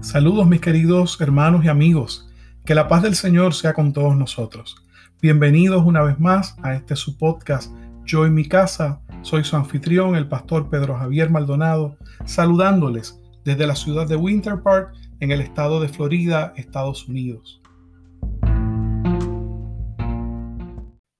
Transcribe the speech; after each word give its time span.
Saludos 0.00 0.46
mis 0.46 0.60
queridos 0.60 1.20
hermanos 1.20 1.64
y 1.64 1.68
amigos. 1.68 2.30
Que 2.64 2.76
la 2.76 2.86
paz 2.86 3.02
del 3.02 3.16
Señor 3.16 3.52
sea 3.52 3.74
con 3.74 3.92
todos 3.92 4.16
nosotros. 4.16 4.76
Bienvenidos 5.20 5.84
una 5.84 6.02
vez 6.02 6.20
más 6.20 6.54
a 6.62 6.74
este 6.74 6.94
su 6.94 7.18
podcast 7.18 7.74
Yo 8.04 8.24
en 8.24 8.32
mi 8.32 8.46
casa. 8.46 9.02
Soy 9.22 9.42
su 9.42 9.56
anfitrión, 9.56 10.14
el 10.14 10.28
pastor 10.28 10.70
Pedro 10.70 10.96
Javier 10.96 11.30
Maldonado, 11.30 11.96
saludándoles 12.24 13.20
desde 13.44 13.66
la 13.66 13.74
ciudad 13.74 14.06
de 14.06 14.14
Winter 14.14 14.62
Park 14.62 14.94
en 15.18 15.32
el 15.32 15.40
estado 15.40 15.80
de 15.80 15.88
Florida, 15.88 16.52
Estados 16.56 17.08
Unidos. 17.08 17.60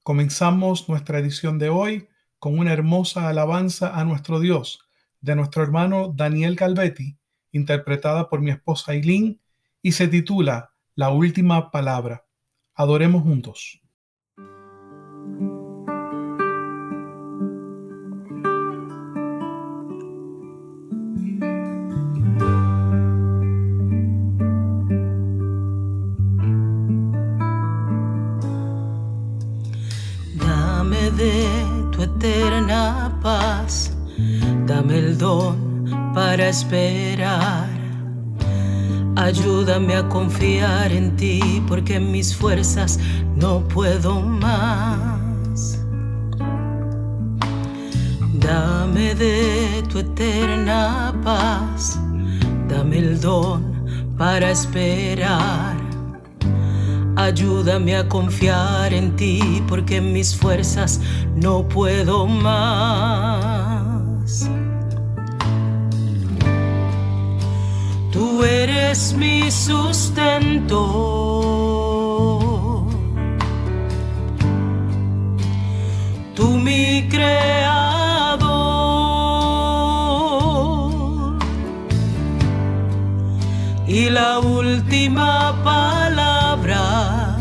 Comenzamos 0.05 0.89
nuestra 0.89 1.19
edición 1.19 1.59
de 1.59 1.69
hoy 1.69 2.09
con 2.39 2.57
una 2.57 2.73
hermosa 2.73 3.29
alabanza 3.29 3.99
a 3.99 4.05
nuestro 4.05 4.39
Dios 4.39 4.79
de 5.21 5.35
nuestro 5.35 5.65
hermano 5.65 6.13
Daniel 6.15 6.55
Calvetti 6.55 7.18
interpretada 7.53 8.29
por 8.29 8.41
mi 8.41 8.51
esposa 8.51 8.95
Eileen, 8.95 9.41
y 9.83 9.93
se 9.93 10.09
titula 10.09 10.73
La 10.95 11.11
última 11.11 11.71
palabra. 11.71 12.25
Adoremos 12.75 13.23
juntos. 13.23 13.81
Dame 30.37 31.11
de 31.13 31.47
tu 31.93 32.03
eterna 32.03 33.19
paz, 33.23 33.97
dame 34.67 34.99
el 34.99 35.19
don 35.19 35.68
para 36.29 36.51
esperar. 36.51 37.67
Ayúdame 39.17 39.97
a 39.97 40.07
confiar 40.11 40.93
en 40.93 41.17
ti 41.17 41.63
porque 41.67 41.99
mis 41.99 42.37
fuerzas 42.37 43.01
no 43.35 43.67
puedo 43.67 44.21
más. 44.21 45.79
Dame 48.35 49.15
de 49.15 49.83
tu 49.89 50.01
eterna 50.01 51.15
paz, 51.25 51.99
dame 52.69 52.99
el 52.99 53.19
don 53.19 53.63
para 54.19 54.51
esperar. 54.51 55.79
Ayúdame 57.17 57.97
a 57.97 58.07
confiar 58.07 58.93
en 58.93 59.17
ti 59.17 59.63
porque 59.67 59.99
mis 60.03 60.37
fuerzas 60.37 61.01
no 61.37 61.67
puedo 61.67 62.27
más. 62.27 63.79
Tú 68.11 68.43
eres 68.43 69.13
mi 69.13 69.51
sustento. 69.51 70.79
Tú 76.35 76.47
mi 76.57 77.07
creador. 77.09 78.49
Y 83.87 84.09
la 84.09 84.39
última 84.39 85.55
palabra 85.63 87.37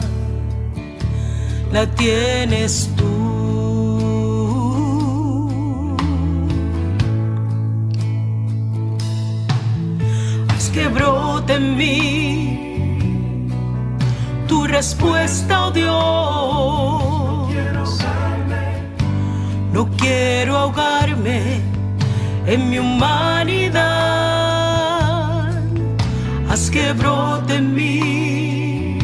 la 1.72 1.86
tienes. 1.96 2.97
En 11.56 11.78
mí 11.78 13.48
tu 14.48 14.66
respuesta, 14.66 15.68
oh 15.68 15.72
Dios. 15.72 17.48
No 19.74 19.90
quiero 19.98 20.58
ahogarme 20.58 21.62
en 22.46 22.70
mi 22.70 22.80
humanidad. 22.80 23.84
Haz 26.50 26.70
que 26.70 26.94
brote 26.94 27.56
en 27.56 27.74
mí 27.74 28.98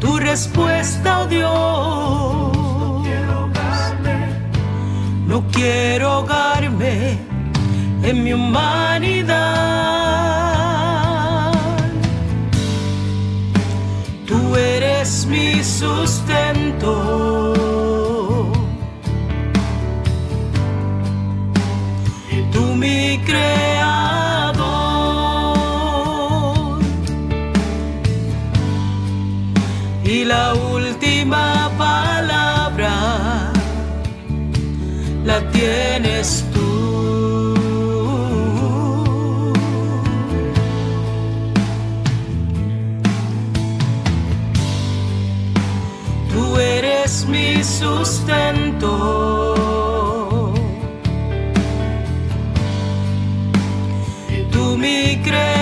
tu 0.00 0.18
respuesta, 0.18 1.20
oh 1.20 1.26
Dios. 1.26 2.52
No 5.26 5.42
quiero 5.50 6.10
ahogarme 6.10 7.18
en 8.02 8.24
mi 8.24 8.32
humanidad. 8.34 9.91
Eres 15.02 15.26
mi 15.26 15.64
sustento. 15.64 16.92
Tú 22.52 22.62
mi 22.76 23.18
creador. 23.24 23.48
Y 30.04 30.24
la 30.24 30.54
última 30.54 31.70
palabra 31.76 32.92
la 35.24 35.40
tienes 35.50 36.44
tú. 36.52 37.21
Sustento. 48.04 48.92
Tú 54.50 54.76
mi 54.76 55.20
creador. 55.22 55.52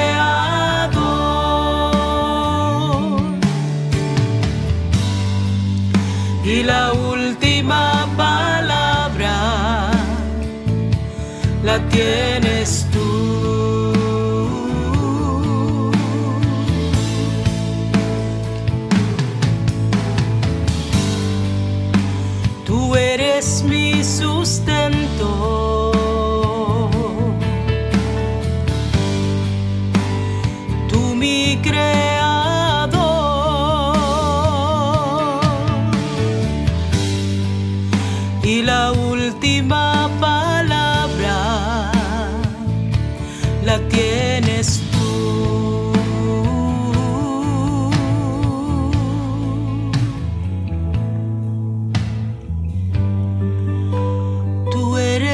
Y 6.44 6.62
la 6.62 6.92
última 6.92 8.06
palabra 8.16 9.90
la 11.62 11.78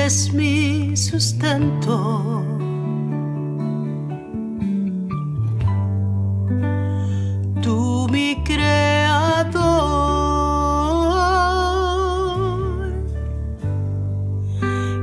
tienes 0.06 1.10
Tú 7.60 8.06
mi 8.12 8.40
creador 8.44 9.56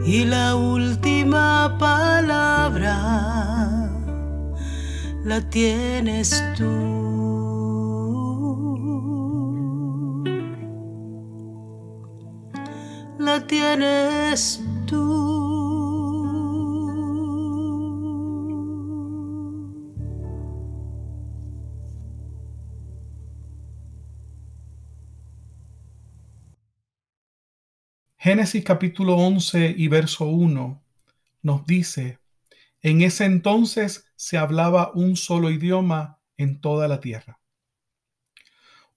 y 0.06 0.24
la 0.24 0.56
última 0.56 1.76
palabra 1.78 2.96
la 5.26 5.42
tienes 5.50 6.42
tú. 6.56 7.04
La 13.20 13.46
tienes. 13.46 14.63
Génesis 28.24 28.64
capítulo 28.64 29.18
11 29.18 29.76
y 29.78 29.90
verso 29.90 30.24
1 30.24 30.82
nos 31.42 31.66
dice, 31.66 32.20
en 32.82 33.02
ese 33.02 33.26
entonces 33.26 34.08
se 34.16 34.38
hablaba 34.38 34.92
un 34.94 35.18
solo 35.18 35.52
idioma 35.52 36.22
en 36.38 36.62
toda 36.62 36.88
la 36.88 37.02
tierra. 37.02 37.42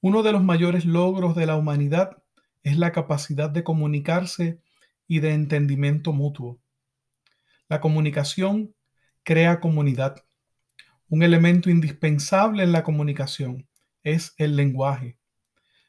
Uno 0.01 0.23
de 0.23 0.31
los 0.31 0.45
mayores 0.45 0.85
logros 0.85 1.35
de 1.35 1.47
la 1.47 1.57
humanidad 1.57 2.23
es 2.63 2.79
la 2.79 2.93
capacidad 2.93 3.51
de 3.51 3.65
comunicarse 3.65 4.61
y 5.07 5.21
de 5.21 5.33
entendimiento 5.33 6.13
mutuo. 6.13 6.61
La 7.69 7.81
comunicación 7.81 8.75
crea 9.23 9.61
comunidad. 9.61 10.25
Un 11.09 11.23
elemento 11.23 11.71
indispensable 11.71 12.63
en 12.63 12.73
la 12.73 12.83
comunicación 12.83 13.69
es 14.03 14.35
el 14.39 14.57
lenguaje. 14.57 15.19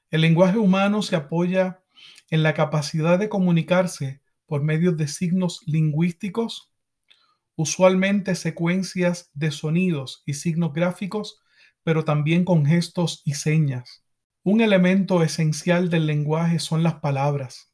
El 0.10 0.22
lenguaje 0.22 0.58
humano 0.58 1.02
se 1.02 1.16
apoya 1.16 1.84
en 2.30 2.44
la 2.44 2.54
capacidad 2.54 3.20
de 3.20 3.30
comunicarse 3.30 4.22
por 4.46 4.64
medio 4.64 4.92
de 4.94 5.08
signos 5.08 5.62
lingüísticos, 5.66 6.72
usualmente 7.56 8.36
secuencias 8.36 9.30
de 9.34 9.52
sonidos 9.52 10.24
y 10.26 10.34
signos 10.34 10.74
gráficos, 10.74 11.42
pero 11.84 12.06
también 12.06 12.46
con 12.46 12.66
gestos 12.66 13.22
y 13.26 13.34
señas. 13.34 14.04
Un 14.44 14.62
elemento 14.62 15.24
esencial 15.24 15.90
del 15.90 16.08
lenguaje 16.08 16.60
son 16.60 16.82
las 16.84 16.96
palabras. 16.96 17.74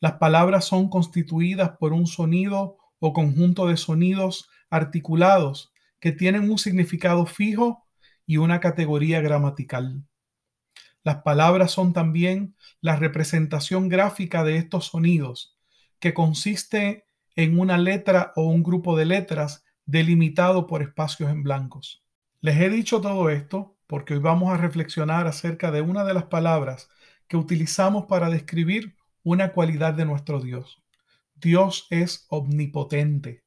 Las 0.00 0.14
palabras 0.14 0.64
son 0.64 0.88
constituidas 0.88 1.70
por 1.78 1.92
un 1.92 2.06
sonido 2.06 2.78
o 2.98 3.12
conjunto 3.12 3.66
de 3.66 3.76
sonidos 3.76 4.48
articulados 4.70 5.72
que 6.00 6.12
tienen 6.12 6.50
un 6.50 6.58
significado 6.58 7.26
fijo 7.26 7.86
y 8.26 8.36
una 8.36 8.60
categoría 8.60 9.20
gramatical. 9.20 10.04
Las 11.02 11.22
palabras 11.22 11.70
son 11.70 11.92
también 11.92 12.56
la 12.80 12.96
representación 12.96 13.88
gráfica 13.88 14.44
de 14.44 14.56
estos 14.56 14.86
sonidos, 14.86 15.56
que 16.00 16.12
consiste 16.12 17.04
en 17.36 17.58
una 17.58 17.78
letra 17.78 18.32
o 18.34 18.46
un 18.46 18.62
grupo 18.62 18.96
de 18.96 19.06
letras 19.06 19.64
delimitado 19.84 20.66
por 20.66 20.82
espacios 20.82 21.30
en 21.30 21.42
blancos. 21.42 22.02
Les 22.40 22.60
he 22.60 22.68
dicho 22.68 23.00
todo 23.00 23.30
esto 23.30 23.76
porque 23.86 24.14
hoy 24.14 24.20
vamos 24.20 24.52
a 24.52 24.56
reflexionar 24.56 25.26
acerca 25.26 25.70
de 25.70 25.80
una 25.80 26.04
de 26.04 26.14
las 26.14 26.24
palabras 26.24 26.88
que 27.28 27.36
utilizamos 27.36 28.06
para 28.06 28.28
describir 28.28 28.96
una 29.26 29.52
cualidad 29.52 29.92
de 29.92 30.04
nuestro 30.04 30.40
Dios. 30.40 30.84
Dios 31.34 31.88
es 31.90 32.26
omnipotente. 32.28 33.42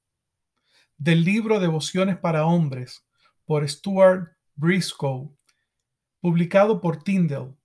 Del 0.98 1.24
libro 1.24 1.62
Devociones 1.62 2.18
para 2.18 2.46
Hombres 2.46 3.08
por 3.46 3.68
Stuart 3.68 4.28
Briscoe, 4.56 5.30
publicado 6.20 6.81
por 6.81 7.02
Tyndall 7.02 7.56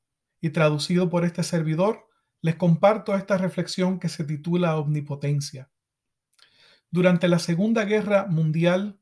y 0.40 0.50
traducido 0.50 1.10
por 1.10 1.24
este 1.24 1.42
servidor, 1.42 2.06
les 2.40 2.54
comparto 2.54 3.16
esta 3.16 3.36
reflexión 3.36 3.98
que 3.98 4.08
se 4.08 4.22
titula 4.22 4.78
Omnipotencia. 4.78 5.72
Durante 6.92 7.26
la 7.26 7.40
Segunda 7.40 7.84
Guerra 7.84 8.26
Mundial, 8.26 9.00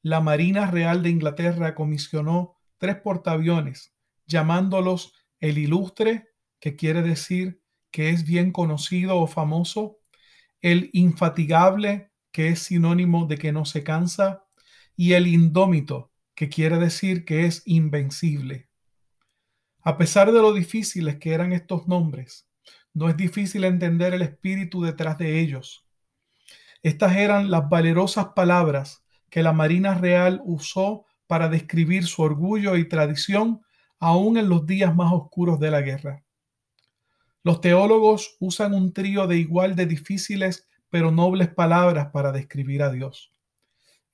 la 0.00 0.22
Marina 0.22 0.70
Real 0.70 1.02
de 1.02 1.10
Inglaterra 1.10 1.74
comisionó 1.74 2.56
tres 2.78 2.96
portaaviones, 2.96 3.94
llamándolos 4.26 5.12
el 5.40 5.58
ilustre, 5.58 6.30
que 6.58 6.74
quiere 6.74 7.02
decir 7.02 7.60
que 7.96 8.10
es 8.10 8.26
bien 8.26 8.52
conocido 8.52 9.16
o 9.16 9.26
famoso, 9.26 10.00
el 10.60 10.90
infatigable, 10.92 12.10
que 12.30 12.48
es 12.48 12.58
sinónimo 12.58 13.24
de 13.24 13.38
que 13.38 13.52
no 13.52 13.64
se 13.64 13.82
cansa, 13.84 14.44
y 14.94 15.14
el 15.14 15.26
indómito, 15.26 16.12
que 16.34 16.50
quiere 16.50 16.76
decir 16.76 17.24
que 17.24 17.46
es 17.46 17.62
invencible. 17.64 18.68
A 19.80 19.96
pesar 19.96 20.30
de 20.30 20.42
lo 20.42 20.52
difíciles 20.52 21.16
que 21.16 21.32
eran 21.32 21.54
estos 21.54 21.88
nombres, 21.88 22.46
no 22.92 23.08
es 23.08 23.16
difícil 23.16 23.64
entender 23.64 24.12
el 24.12 24.20
espíritu 24.20 24.82
detrás 24.82 25.16
de 25.16 25.40
ellos. 25.40 25.88
Estas 26.82 27.16
eran 27.16 27.50
las 27.50 27.66
valerosas 27.70 28.26
palabras 28.36 29.06
que 29.30 29.42
la 29.42 29.54
Marina 29.54 29.94
Real 29.94 30.42
usó 30.44 31.06
para 31.26 31.48
describir 31.48 32.04
su 32.04 32.20
orgullo 32.20 32.76
y 32.76 32.90
tradición 32.90 33.62
aún 33.98 34.36
en 34.36 34.50
los 34.50 34.66
días 34.66 34.94
más 34.94 35.14
oscuros 35.14 35.58
de 35.58 35.70
la 35.70 35.80
guerra. 35.80 36.25
Los 37.46 37.60
teólogos 37.60 38.36
usan 38.40 38.74
un 38.74 38.92
trío 38.92 39.28
de 39.28 39.36
igual 39.36 39.76
de 39.76 39.86
difíciles 39.86 40.68
pero 40.90 41.12
nobles 41.12 41.46
palabras 41.46 42.08
para 42.12 42.32
describir 42.32 42.82
a 42.82 42.90
Dios. 42.90 43.32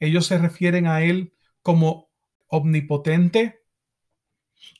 Ellos 0.01 0.27
se 0.27 0.37
refieren 0.37 0.87
a 0.87 1.01
Él 1.01 1.33
como 1.63 2.11
omnipotente, 2.47 3.63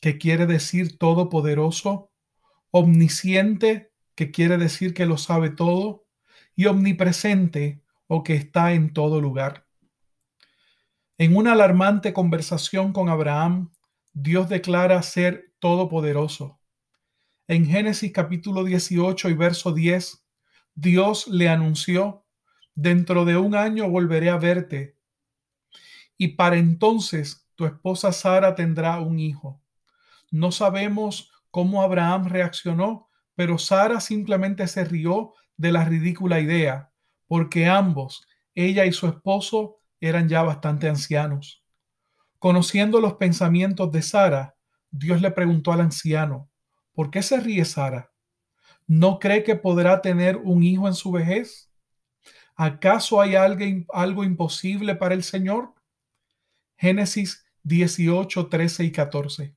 que 0.03 0.19
quiere 0.19 0.45
decir 0.45 0.99
todopoderoso, 0.99 2.11
omnisciente, 2.71 3.91
que 4.15 4.31
quiere 4.31 4.59
decir 4.59 4.93
que 4.93 5.07
lo 5.07 5.17
sabe 5.17 5.49
todo, 5.49 6.05
y 6.55 6.67
omnipresente 6.67 7.81
o 8.07 8.23
que 8.23 8.35
está 8.35 8.75
en 8.75 8.93
todo 8.93 9.23
lugar. 9.23 9.67
En 11.17 11.37
una 11.37 11.53
alarmante 11.53 12.13
conversación 12.13 12.93
con 12.93 13.09
Abraham, 13.09 13.73
Dios 14.13 14.51
declara 14.51 15.03
ser 15.03 15.55
todopoderoso. 15.59 16.59
En 17.53 17.67
Génesis 17.67 18.11
capítulo 18.13 18.65
18 18.65 19.29
y 19.29 19.35
verso 19.35 19.75
10, 19.75 20.25
Dios 20.75 21.29
le 21.29 21.51
anunció, 21.51 22.25
dentro 22.75 23.27
de 23.27 23.37
un 23.37 23.55
año 23.55 23.91
volveré 23.91 24.31
a 24.31 24.39
verte 24.39 24.97
y 26.17 26.29
para 26.29 26.57
entonces 26.57 27.47
tu 27.55 27.67
esposa 27.67 28.11
Sara 28.11 28.55
tendrá 28.55 29.01
un 29.01 29.19
hijo. 29.19 29.61
No 30.31 30.51
sabemos 30.51 31.31
cómo 31.51 31.83
Abraham 31.83 32.29
reaccionó, 32.29 33.11
pero 33.35 33.59
Sara 33.59 34.01
simplemente 34.01 34.67
se 34.67 34.87
rió 34.87 35.35
de 35.59 35.73
la 35.73 35.85
ridícula 35.85 36.41
idea, 36.41 36.91
porque 37.27 37.67
ambos, 37.67 38.27
ella 38.55 38.87
y 38.87 38.93
su 38.95 39.07
esposo, 39.09 39.77
eran 40.01 40.27
ya 40.27 40.43
bastante 40.43 40.89
ancianos. 40.89 41.63
Conociendo 42.39 42.99
los 42.99 43.17
pensamientos 43.17 43.93
de 43.93 44.01
Sara, 44.01 44.57
Dios 44.91 45.21
le 45.21 45.31
preguntó 45.33 45.71
al 45.71 45.83
anciano, 45.83 46.49
¿por 46.93 47.11
qué 47.11 47.23
se 47.23 47.41
ríe 47.41 47.65
Sara? 47.65 48.13
¿No 48.87 49.19
cree 49.19 49.43
que 49.43 49.57
podrá 49.57 50.03
tener 50.03 50.37
un 50.37 50.63
hijo 50.63 50.89
en 50.89 50.95
su 50.95 51.13
vejez? 51.13 51.71
¿Acaso 52.55 53.21
hay 53.21 53.35
algo, 53.35 54.25
imposible 54.25 54.95
para 54.95 55.15
el 55.15 55.23
Señor? 55.23 55.75
Génesis 56.77 57.45
18, 57.63 58.49
13 58.49 58.85
y 58.85 58.93
14. 58.93 59.57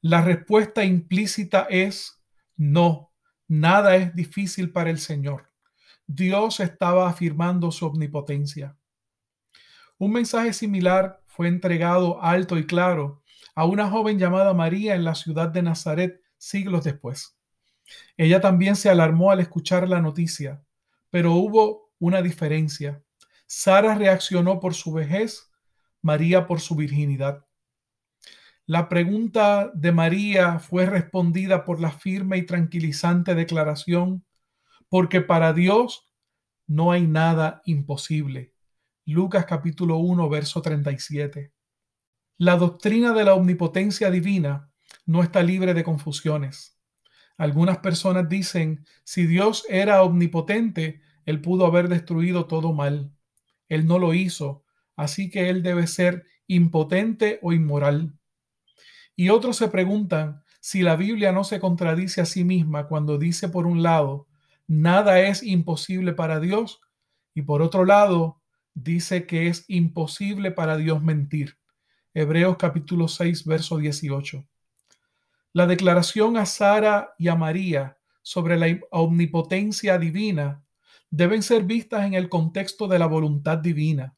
La 0.00 0.22
respuesta 0.22 0.84
implícita 0.84 1.66
es 1.70 2.22
no, 2.56 3.12
nada 3.48 3.96
es 3.96 4.14
difícil 4.14 4.70
para 4.70 4.90
el 4.90 4.98
Señor. 4.98 5.50
Dios 6.06 6.60
estaba 6.60 7.08
afirmando 7.08 7.72
su 7.72 7.86
omnipotencia. 7.86 8.76
Un 9.98 10.12
mensaje 10.12 10.52
similar 10.52 11.22
fue 11.26 11.48
entregado 11.48 12.22
alto 12.22 12.58
y 12.58 12.66
claro 12.66 13.22
a 13.54 13.64
una 13.64 13.88
joven 13.88 14.18
llamada 14.18 14.52
María 14.52 14.94
en 14.94 15.04
la 15.04 15.14
ciudad 15.14 15.48
de 15.48 15.62
Nazaret 15.62 16.23
siglos 16.44 16.84
después. 16.84 17.36
Ella 18.16 18.40
también 18.40 18.76
se 18.76 18.90
alarmó 18.90 19.30
al 19.30 19.40
escuchar 19.40 19.88
la 19.88 20.00
noticia, 20.00 20.62
pero 21.10 21.32
hubo 21.32 21.92
una 21.98 22.22
diferencia. 22.22 23.02
Sara 23.46 23.94
reaccionó 23.94 24.60
por 24.60 24.74
su 24.74 24.92
vejez, 24.92 25.50
María 26.02 26.46
por 26.46 26.60
su 26.60 26.76
virginidad. 26.76 27.46
La 28.66 28.88
pregunta 28.88 29.70
de 29.74 29.92
María 29.92 30.58
fue 30.58 30.86
respondida 30.86 31.64
por 31.64 31.80
la 31.80 31.90
firme 31.90 32.38
y 32.38 32.46
tranquilizante 32.46 33.34
declaración, 33.34 34.24
porque 34.88 35.20
para 35.20 35.52
Dios 35.52 36.10
no 36.66 36.92
hay 36.92 37.06
nada 37.06 37.62
imposible. 37.64 38.52
Lucas 39.06 39.44
capítulo 39.44 39.96
1, 39.96 40.28
verso 40.28 40.62
37. 40.62 41.52
La 42.38 42.56
doctrina 42.56 43.12
de 43.12 43.24
la 43.24 43.34
omnipotencia 43.34 44.10
divina 44.10 44.70
no 45.06 45.22
está 45.22 45.42
libre 45.42 45.74
de 45.74 45.84
confusiones. 45.84 46.78
Algunas 47.36 47.78
personas 47.78 48.28
dicen, 48.28 48.84
si 49.02 49.26
Dios 49.26 49.64
era 49.68 50.02
omnipotente, 50.02 51.00
Él 51.26 51.40
pudo 51.40 51.66
haber 51.66 51.88
destruido 51.88 52.46
todo 52.46 52.72
mal. 52.72 53.12
Él 53.68 53.86
no 53.86 53.98
lo 53.98 54.14
hizo, 54.14 54.64
así 54.96 55.30
que 55.30 55.48
Él 55.48 55.62
debe 55.62 55.86
ser 55.86 56.26
impotente 56.46 57.38
o 57.42 57.52
inmoral. 57.52 58.12
Y 59.16 59.30
otros 59.30 59.56
se 59.56 59.68
preguntan 59.68 60.42
si 60.60 60.82
la 60.82 60.96
Biblia 60.96 61.32
no 61.32 61.44
se 61.44 61.60
contradice 61.60 62.20
a 62.20 62.24
sí 62.24 62.44
misma 62.44 62.86
cuando 62.86 63.18
dice 63.18 63.48
por 63.48 63.66
un 63.66 63.82
lado, 63.82 64.28
nada 64.66 65.20
es 65.20 65.42
imposible 65.42 66.12
para 66.12 66.40
Dios, 66.40 66.80
y 67.34 67.42
por 67.42 67.62
otro 67.62 67.84
lado, 67.84 68.40
dice 68.74 69.26
que 69.26 69.48
es 69.48 69.64
imposible 69.68 70.52
para 70.52 70.76
Dios 70.76 71.02
mentir. 71.02 71.58
Hebreos 72.14 72.56
capítulo 72.58 73.08
6, 73.08 73.44
verso 73.44 73.76
18. 73.76 74.46
La 75.54 75.66
declaración 75.66 76.36
a 76.36 76.44
Sara 76.44 77.14
y 77.18 77.28
a 77.28 77.34
María 77.34 77.96
sobre 78.20 78.58
la 78.58 78.78
omnipotencia 78.90 79.96
divina 79.96 80.62
deben 81.08 81.42
ser 81.42 81.62
vistas 81.62 82.04
en 82.04 82.12
el 82.12 82.28
contexto 82.28 82.88
de 82.88 82.98
la 82.98 83.06
voluntad 83.06 83.56
divina. 83.56 84.14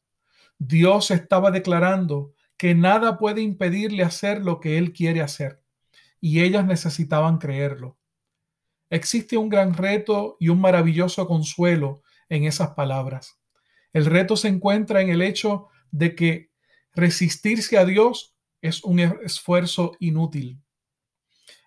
Dios 0.57 1.11
estaba 1.11 1.49
declarando 1.49 2.33
que 2.57 2.75
nada 2.75 3.17
puede 3.17 3.41
impedirle 3.41 4.03
hacer 4.03 4.43
lo 4.43 4.59
que 4.59 4.77
Él 4.77 4.91
quiere 4.91 5.21
hacer, 5.21 5.63
y 6.19 6.41
ellas 6.41 6.65
necesitaban 6.65 7.37
creerlo. 7.37 7.97
Existe 8.89 9.37
un 9.37 9.47
gran 9.47 9.75
reto 9.75 10.35
y 10.41 10.49
un 10.49 10.59
maravilloso 10.59 11.25
consuelo 11.25 12.01
en 12.27 12.43
esas 12.43 12.71
palabras. 12.71 13.39
El 13.93 14.05
reto 14.05 14.35
se 14.35 14.49
encuentra 14.49 15.01
en 15.01 15.09
el 15.09 15.21
hecho 15.21 15.67
de 15.91 16.15
que 16.15 16.47
Resistirse 16.97 17.77
a 17.77 17.85
Dios 17.85 18.35
es 18.59 18.83
un 18.83 18.99
esfuerzo 18.99 19.91
inútil. 19.99 20.59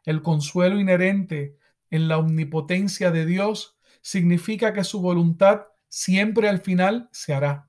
El 0.05 0.23
consuelo 0.23 0.81
inherente 0.81 1.57
en 1.91 2.09
la 2.09 2.19
omnipotencia 2.19 3.11
de 3.11 3.27
Dios 3.27 3.79
significa 4.01 4.73
que 4.73 4.85
su 4.85 5.01
voluntad 5.01 5.63
siempre 5.89 6.49
al 6.49 6.61
final 6.61 7.09
se 7.13 7.35
hará. 7.35 7.69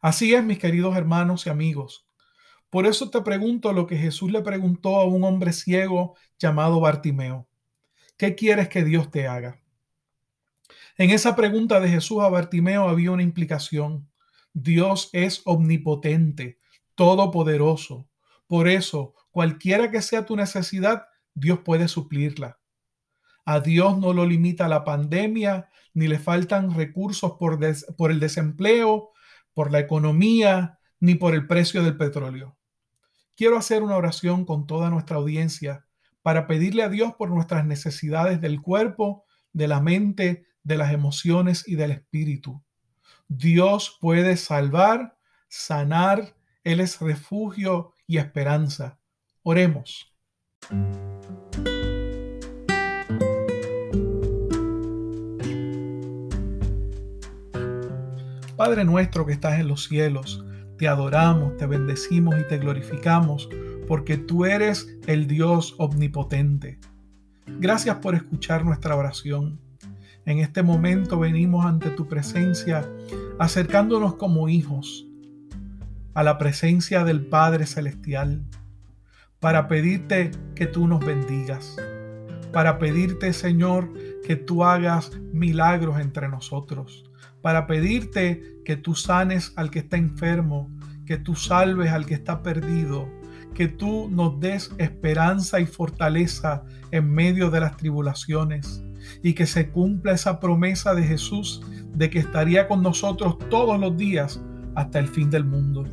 Así 0.00 0.34
es, 0.34 0.44
mis 0.44 0.58
queridos 0.58 0.96
hermanos 0.96 1.46
y 1.46 1.50
amigos. 1.50 2.06
Por 2.70 2.86
eso 2.86 3.10
te 3.10 3.20
pregunto 3.22 3.72
lo 3.72 3.86
que 3.86 3.96
Jesús 3.96 4.30
le 4.30 4.42
preguntó 4.42 4.96
a 4.96 5.04
un 5.04 5.24
hombre 5.24 5.52
ciego 5.52 6.16
llamado 6.38 6.80
Bartimeo. 6.80 7.48
¿Qué 8.16 8.34
quieres 8.34 8.68
que 8.68 8.84
Dios 8.84 9.10
te 9.10 9.26
haga? 9.26 9.60
En 10.98 11.10
esa 11.10 11.36
pregunta 11.36 11.80
de 11.80 11.88
Jesús 11.88 12.22
a 12.22 12.28
Bartimeo 12.28 12.88
había 12.88 13.10
una 13.10 13.22
implicación. 13.22 14.08
Dios 14.52 15.10
es 15.12 15.42
omnipotente, 15.44 16.58
todopoderoso. 16.94 18.08
Por 18.46 18.68
eso, 18.68 19.14
cualquiera 19.36 19.90
que 19.90 20.00
sea 20.00 20.24
tu 20.24 20.34
necesidad, 20.34 21.08
Dios 21.34 21.58
puede 21.58 21.88
suplirla. 21.88 22.58
A 23.44 23.60
Dios 23.60 23.98
no 23.98 24.14
lo 24.14 24.24
limita 24.24 24.66
la 24.66 24.82
pandemia, 24.82 25.68
ni 25.92 26.08
le 26.08 26.18
faltan 26.18 26.74
recursos 26.74 27.32
por, 27.38 27.58
por, 27.98 28.10
el 28.10 28.18
desempleo, 28.18 29.10
por 29.52 29.70
la 29.72 29.78
economía, 29.78 30.78
ni 31.00 31.16
por 31.16 31.34
el 31.34 31.46
precio 31.46 31.82
del 31.82 31.98
petróleo. 31.98 32.56
Quiero 33.34 33.58
hacer 33.58 33.82
una 33.82 33.96
oración 33.96 34.46
con 34.46 34.66
toda 34.66 34.88
nuestra 34.88 35.18
audiencia 35.18 35.84
para 36.22 36.46
pedirle 36.46 36.82
a 36.82 36.88
Dios 36.88 37.12
por 37.18 37.28
nuestras 37.28 37.66
necesidades 37.66 38.40
del 38.40 38.62
cuerpo, 38.62 39.26
de 39.52 39.68
la 39.68 39.82
mente, 39.82 40.46
de 40.62 40.78
las 40.78 40.94
emociones 40.94 41.68
y 41.68 41.74
del 41.74 41.90
espíritu. 41.90 42.64
Dios 43.28 43.98
puede 44.00 44.38
salvar, 44.38 45.18
sanar, 45.46 46.34
Él 46.64 46.80
es 46.80 47.02
refugio 47.02 47.92
y 48.06 48.16
esperanza. 48.16 48.98
Oremos. 49.48 50.12
Padre 58.56 58.84
nuestro 58.84 59.24
que 59.24 59.32
estás 59.32 59.60
en 59.60 59.68
los 59.68 59.84
cielos, 59.84 60.44
te 60.78 60.88
adoramos, 60.88 61.56
te 61.58 61.66
bendecimos 61.66 62.34
y 62.40 62.48
te 62.48 62.58
glorificamos 62.58 63.48
porque 63.86 64.16
tú 64.16 64.46
eres 64.46 64.98
el 65.06 65.28
Dios 65.28 65.76
omnipotente. 65.78 66.80
Gracias 67.46 67.98
por 67.98 68.16
escuchar 68.16 68.64
nuestra 68.64 68.96
oración. 68.96 69.60
En 70.24 70.40
este 70.40 70.64
momento 70.64 71.20
venimos 71.20 71.64
ante 71.64 71.90
tu 71.90 72.08
presencia, 72.08 72.84
acercándonos 73.38 74.16
como 74.16 74.48
hijos 74.48 75.06
a 76.14 76.24
la 76.24 76.36
presencia 76.36 77.04
del 77.04 77.24
Padre 77.26 77.64
Celestial, 77.66 78.42
para 79.46 79.68
pedirte 79.68 80.32
que 80.56 80.66
tú 80.66 80.88
nos 80.88 81.06
bendigas, 81.06 81.76
para 82.52 82.80
pedirte, 82.80 83.32
Señor, 83.32 83.92
que 84.24 84.34
tú 84.34 84.64
hagas 84.64 85.12
milagros 85.32 86.00
entre 86.00 86.28
nosotros, 86.28 87.04
para 87.42 87.68
pedirte 87.68 88.42
que 88.64 88.74
tú 88.74 88.96
sanes 88.96 89.52
al 89.54 89.70
que 89.70 89.78
está 89.78 89.98
enfermo, 89.98 90.68
que 91.04 91.16
tú 91.16 91.36
salves 91.36 91.92
al 91.92 92.06
que 92.06 92.14
está 92.14 92.42
perdido, 92.42 93.08
que 93.54 93.68
tú 93.68 94.08
nos 94.10 94.40
des 94.40 94.72
esperanza 94.78 95.60
y 95.60 95.66
fortaleza 95.66 96.64
en 96.90 97.08
medio 97.08 97.48
de 97.48 97.60
las 97.60 97.76
tribulaciones 97.76 98.82
y 99.22 99.34
que 99.34 99.46
se 99.46 99.70
cumpla 99.70 100.14
esa 100.14 100.40
promesa 100.40 100.92
de 100.92 101.04
Jesús 101.04 101.62
de 101.94 102.10
que 102.10 102.18
estaría 102.18 102.66
con 102.66 102.82
nosotros 102.82 103.38
todos 103.48 103.78
los 103.78 103.96
días 103.96 104.42
hasta 104.74 104.98
el 104.98 105.06
fin 105.06 105.30
del 105.30 105.44
mundo. 105.44 105.84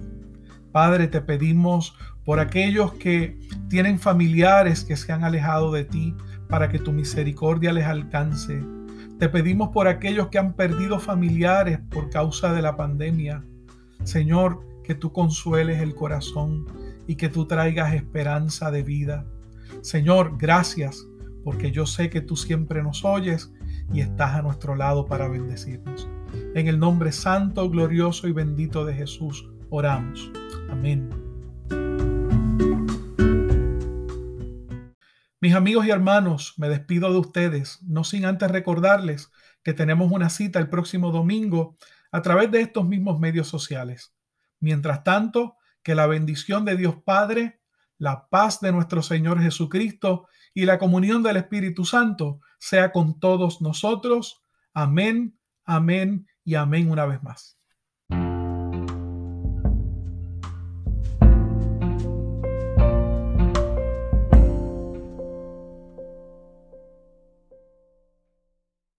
Padre, 0.71 1.07
te 1.07 1.21
pedimos 1.21 1.95
por 2.25 2.39
aquellos 2.39 2.93
que 2.93 3.37
tienen 3.69 3.99
familiares 3.99 4.83
que 4.83 4.95
se 4.95 5.11
han 5.11 5.23
alejado 5.23 5.71
de 5.71 5.85
ti, 5.85 6.15
para 6.47 6.69
que 6.69 6.79
tu 6.79 6.91
misericordia 6.91 7.73
les 7.73 7.85
alcance. 7.85 8.63
Te 9.19 9.29
pedimos 9.29 9.69
por 9.69 9.87
aquellos 9.87 10.27
que 10.27 10.37
han 10.37 10.53
perdido 10.53 10.99
familiares 10.99 11.79
por 11.89 12.09
causa 12.09 12.53
de 12.53 12.61
la 12.61 12.75
pandemia. 12.75 13.43
Señor, 14.03 14.59
que 14.83 14.95
tú 14.95 15.11
consueles 15.11 15.81
el 15.81 15.95
corazón 15.95 16.65
y 17.07 17.15
que 17.15 17.29
tú 17.29 17.47
traigas 17.47 17.93
esperanza 17.93 18.69
de 18.69 18.83
vida. 18.83 19.25
Señor, 19.81 20.37
gracias 20.37 21.07
porque 21.43 21.71
yo 21.71 21.85
sé 21.85 22.09
que 22.09 22.21
tú 22.21 22.35
siempre 22.35 22.83
nos 22.83 23.03
oyes 23.03 23.51
y 23.91 24.01
estás 24.01 24.35
a 24.35 24.41
nuestro 24.41 24.75
lado 24.75 25.05
para 25.05 25.27
bendecirnos. 25.27 26.07
En 26.55 26.67
el 26.67 26.79
nombre 26.79 27.11
santo, 27.11 27.69
glorioso 27.69 28.27
y 28.27 28.31
bendito 28.31 28.85
de 28.85 28.93
Jesús, 28.93 29.49
oramos. 29.69 30.31
Amén. 30.69 31.22
Mis 35.43 35.55
amigos 35.55 35.85
y 35.85 35.89
hermanos, 35.89 36.53
me 36.55 36.69
despido 36.69 37.11
de 37.11 37.19
ustedes, 37.19 37.83
no 37.83 38.05
sin 38.05 38.23
antes 38.23 38.49
recordarles 38.49 39.29
que 39.61 39.73
tenemos 39.73 40.09
una 40.09 40.29
cita 40.29 40.57
el 40.57 40.69
próximo 40.69 41.11
domingo 41.11 41.75
a 42.13 42.21
través 42.21 42.49
de 42.49 42.61
estos 42.61 42.87
mismos 42.87 43.19
medios 43.19 43.49
sociales. 43.49 44.15
Mientras 44.61 45.03
tanto, 45.03 45.57
que 45.83 45.95
la 45.95 46.07
bendición 46.07 46.63
de 46.63 46.77
Dios 46.77 46.95
Padre, 47.03 47.59
la 47.97 48.29
paz 48.29 48.61
de 48.61 48.71
nuestro 48.71 49.01
Señor 49.01 49.41
Jesucristo 49.41 50.29
y 50.53 50.63
la 50.63 50.79
comunión 50.79 51.23
del 51.23 51.35
Espíritu 51.35 51.83
Santo 51.83 52.39
sea 52.57 52.93
con 52.93 53.19
todos 53.19 53.61
nosotros. 53.61 54.45
Amén, 54.73 55.37
amén 55.65 56.25
y 56.45 56.55
amén 56.55 56.89
una 56.89 57.05
vez 57.05 57.21
más. 57.21 57.59